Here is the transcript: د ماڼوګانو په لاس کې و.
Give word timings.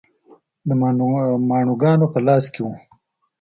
د 0.67 0.69
ماڼوګانو 1.49 2.05
په 2.13 2.19
لاس 2.27 2.45
کې 2.53 2.61
و. 2.63 2.67